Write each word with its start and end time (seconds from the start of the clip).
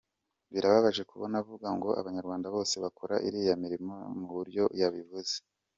Birababaje 0.51 1.01
kubona 1.11 1.35
avuga 1.41 1.67
ngo 1.77 1.89
abanyarwanda 2.01 2.47
bose 2.55 2.75
bakora 2.83 3.15
iriya 3.27 3.55
mirimo 3.63 3.93
mu 4.19 4.27
buryo 4.35 4.63
yabivuze. 4.79 5.35